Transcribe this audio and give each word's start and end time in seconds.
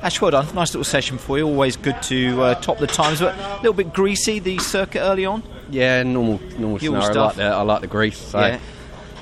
Ash, 0.00 0.20
well 0.20 0.30
done. 0.30 0.46
Nice 0.54 0.70
little 0.72 0.84
session 0.84 1.18
for 1.18 1.38
you. 1.38 1.46
Always 1.46 1.76
good 1.76 2.00
to 2.04 2.40
uh, 2.42 2.54
top 2.56 2.78
the 2.78 2.86
times, 2.86 3.18
but 3.20 3.36
a 3.36 3.56
little 3.56 3.72
bit 3.72 3.92
greasy 3.92 4.38
the 4.38 4.58
circuit 4.58 5.00
early 5.00 5.26
on. 5.26 5.42
Yeah, 5.70 6.02
normal 6.04 6.38
normal 6.58 6.78
scenario. 6.78 7.00
I 7.00 7.04
like, 7.04 7.12
stuff. 7.12 7.36
the, 7.36 7.42
I 7.44 7.62
like 7.62 7.80
the 7.80 7.86
grease. 7.88 8.18
So 8.18 8.38
Yeah. 8.38 8.60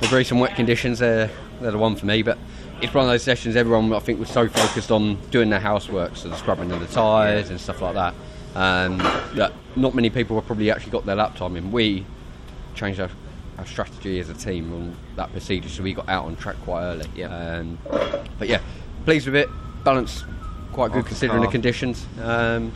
the 0.00 0.08
grease 0.08 0.30
and 0.30 0.40
wet 0.40 0.54
conditions, 0.54 0.98
they're, 0.98 1.30
they're 1.60 1.70
the 1.70 1.78
one 1.78 1.96
for 1.96 2.04
me. 2.04 2.22
But 2.22 2.36
it's 2.82 2.92
one 2.92 3.06
of 3.06 3.10
those 3.10 3.22
sessions 3.22 3.56
everyone, 3.56 3.90
I 3.94 4.00
think, 4.00 4.20
was 4.20 4.28
so 4.28 4.48
focused 4.48 4.90
on 4.92 5.16
doing 5.30 5.48
their 5.48 5.60
housework, 5.60 6.14
so 6.14 6.28
the 6.28 6.36
scrubbing 6.36 6.70
of 6.70 6.80
the 6.80 6.86
tyres 6.86 7.48
and 7.48 7.58
stuff 7.58 7.80
like 7.80 7.94
that, 7.94 8.14
um, 8.54 8.98
that 9.34 9.54
not 9.76 9.94
many 9.94 10.10
people 10.10 10.36
have 10.36 10.44
probably 10.46 10.70
actually 10.70 10.92
got 10.92 11.06
their 11.06 11.16
lap 11.16 11.36
time 11.36 11.56
in. 11.56 11.72
We 11.72 12.04
changed 12.74 13.00
our, 13.00 13.08
our 13.56 13.64
strategy 13.64 14.20
as 14.20 14.28
a 14.28 14.34
team 14.34 14.74
on 14.74 14.94
that 15.16 15.32
procedure, 15.32 15.70
so 15.70 15.82
we 15.82 15.94
got 15.94 16.06
out 16.10 16.26
on 16.26 16.36
track 16.36 16.56
quite 16.64 16.82
early. 16.82 17.08
Yeah. 17.16 17.28
Um, 17.34 17.78
but 18.38 18.48
yeah, 18.48 18.60
pleased 19.06 19.24
with 19.24 19.36
it. 19.36 19.48
Balance 19.82 20.24
quite 20.72 20.92
good 20.92 20.98
Off 20.98 21.04
the 21.04 21.08
considering 21.08 21.42
the 21.42 21.48
conditions. 21.48 22.06
Um, 22.22 22.72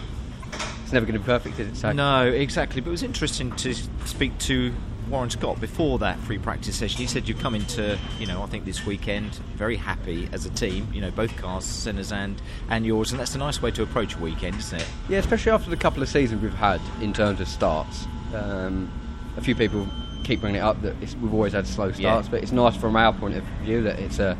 it's 0.82 0.92
never 0.92 1.06
going 1.06 1.14
to 1.14 1.20
be 1.20 1.26
perfect, 1.26 1.58
is 1.60 1.68
it? 1.68 1.76
So 1.76 1.92
No, 1.92 2.26
exactly. 2.26 2.80
But 2.80 2.88
it 2.88 2.92
was 2.92 3.02
interesting 3.02 3.52
to 3.56 3.74
speak 4.06 4.36
to 4.40 4.72
Warren 5.08 5.30
Scott 5.30 5.60
before 5.60 5.98
that 6.00 6.18
free 6.20 6.38
practice 6.38 6.76
session. 6.76 6.98
He 7.00 7.06
said 7.06 7.28
you've 7.28 7.40
come 7.40 7.54
into, 7.54 7.98
you 8.18 8.26
know, 8.26 8.42
I 8.42 8.46
think 8.46 8.64
this 8.64 8.84
weekend 8.86 9.34
very 9.56 9.76
happy 9.76 10.28
as 10.32 10.46
a 10.46 10.50
team. 10.50 10.88
You 10.92 11.00
know, 11.00 11.10
both 11.10 11.36
cars, 11.36 11.64
Senna's 11.64 12.12
and 12.12 12.40
and 12.68 12.86
yours, 12.86 13.10
and 13.10 13.20
that's 13.20 13.34
a 13.34 13.38
nice 13.38 13.60
way 13.62 13.70
to 13.72 13.82
approach 13.82 14.14
a 14.14 14.18
weekend, 14.18 14.56
isn't 14.56 14.80
it? 14.80 14.86
Yeah, 15.08 15.18
especially 15.18 15.52
after 15.52 15.70
the 15.70 15.76
couple 15.76 16.02
of 16.02 16.08
seasons 16.08 16.42
we've 16.42 16.52
had 16.54 16.80
in 17.00 17.12
terms 17.12 17.40
of 17.40 17.48
starts. 17.48 18.06
Um, 18.34 18.90
a 19.36 19.40
few 19.40 19.54
people 19.54 19.86
keep 20.24 20.40
bringing 20.40 20.60
it 20.60 20.64
up 20.64 20.80
that 20.82 20.94
it's, 21.00 21.14
we've 21.16 21.32
always 21.34 21.52
had 21.52 21.66
slow 21.66 21.90
starts, 21.92 22.26
Yeah. 22.26 22.30
but 22.30 22.42
it's 22.42 22.52
nice 22.52 22.76
from 22.76 22.94
our 22.96 23.12
point 23.12 23.36
of 23.36 23.44
view 23.62 23.82
that 23.82 23.98
it's 23.98 24.18
a, 24.18 24.36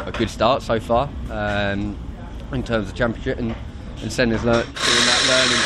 a, 0.00 0.08
a 0.08 0.12
good 0.12 0.28
start 0.28 0.62
so 0.62 0.80
far 0.80 1.08
um, 1.30 1.96
in 2.52 2.62
terms 2.62 2.88
of 2.88 2.94
championship 2.94 3.38
and, 3.38 3.54
and 4.02 4.12
Senna's 4.12 4.44
learnt 4.44 4.66
doing 4.66 4.76
that 4.76 5.26
learning 5.28 5.62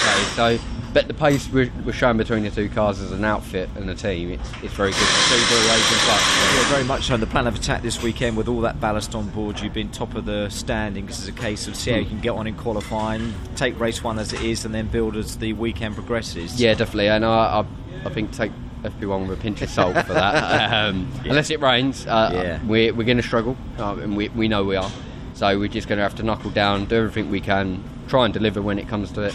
phase. 0.57 0.59
So, 0.61 0.65
but 0.93 1.09
the 1.09 1.15
pace 1.15 1.49
we're, 1.49 1.73
we're 1.85 1.93
showing 1.93 2.17
between 2.19 2.45
the 2.45 2.51
two 2.51 2.69
cars 2.69 3.01
as 3.01 3.11
an 3.11 3.25
outfit 3.25 3.69
and 3.75 3.91
a 3.91 3.95
team, 3.97 4.31
it's, 4.31 4.49
it's 4.63 4.75
very 4.75 4.91
good 4.93 4.99
Blue 4.99 5.59
Racing 5.69 5.99
Plus. 5.99 6.55
Yeah, 6.55 6.69
very 6.71 6.85
much 6.85 7.05
so. 7.07 7.17
The 7.17 7.27
plan 7.27 7.47
of 7.49 7.57
attack 7.57 7.83
this 7.83 8.01
weekend 8.03 8.37
with 8.37 8.47
all 8.47 8.61
that 8.61 8.81
ballast 8.81 9.15
on 9.17 9.29
board, 9.31 9.59
you've 9.61 9.73
been 9.73 9.91
top 9.91 10.15
of 10.15 10.25
the 10.25 10.49
standings 10.51 11.19
as 11.21 11.27
a 11.27 11.33
case 11.33 11.67
of 11.67 11.75
see 11.75 11.91
how 11.91 11.97
you 11.99 12.07
can 12.07 12.21
get 12.21 12.31
on 12.31 12.47
in 12.47 12.55
qualifying, 12.55 13.35
take 13.57 13.79
race 13.81 14.05
one 14.05 14.19
as 14.21 14.33
it 14.33 14.41
is, 14.43 14.65
and 14.65 14.73
then 14.75 14.87
build 14.87 15.17
as 15.17 15.39
the 15.39 15.53
weekend 15.55 15.97
progresses. 15.97 16.61
Yeah, 16.61 16.75
definitely, 16.75 17.09
and 17.09 17.25
I, 17.25 17.61
I, 17.63 18.07
I 18.07 18.11
think 18.11 18.31
take 18.33 18.53
FP1 18.85 19.27
with 19.29 19.37
a 19.39 19.43
pinch 19.43 19.63
of 19.63 19.71
salt 19.71 19.97
for 20.07 20.13
that. 20.13 20.71
Um, 20.75 21.11
Unless 21.25 21.51
it 21.51 21.61
rains, 21.61 22.07
uh, 22.07 22.31
Yeah. 22.33 22.61
we're, 22.67 22.93
we're 22.95 23.05
going 23.07 23.17
to 23.17 23.23
struggle, 23.23 23.57
uh, 23.79 23.97
and 23.97 24.17
we, 24.17 24.29
we 24.29 24.47
know 24.47 24.63
we 24.63 24.77
are. 24.77 24.91
So 25.35 25.59
we're 25.59 25.69
just 25.69 25.89
going 25.89 25.99
to 25.99 26.03
have 26.03 26.15
to 26.17 26.23
knuckle 26.23 26.51
down, 26.51 26.85
do 26.85 26.97
everything 26.97 27.31
we 27.31 27.41
can, 27.41 27.83
try 28.09 28.25
and 28.25 28.35
deliver 28.35 28.63
when 28.63 28.79
it 28.79 28.89
comes 28.89 29.11
to 29.13 29.23
it, 29.23 29.35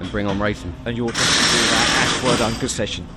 and 0.00 0.10
bring 0.10 0.26
on 0.26 0.40
racing. 0.40 0.74
And 0.84 0.96
you're 0.96 1.08
definitely 1.08 1.58
doing 1.58 1.70
that. 1.70 2.20
Well 2.24 2.36
done. 2.38 2.60
Good 2.60 2.70
session. 2.70 3.08